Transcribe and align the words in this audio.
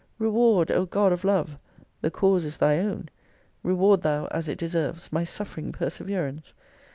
Reward, 0.17 0.71
O 0.71 0.87
God 0.87 1.11
of 1.13 1.23
Love! 1.23 1.59
[The 2.01 2.09
cause 2.09 2.43
is 2.43 2.57
thy 2.57 2.79
own!] 2.79 3.09
Reward 3.61 4.01
thou, 4.01 4.25
as 4.31 4.47
it 4.47 4.57
deserves, 4.57 5.11
my 5.11 5.23
suffering 5.23 5.71
perseverance! 5.71 6.55